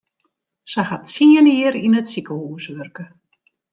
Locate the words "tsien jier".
1.07-1.75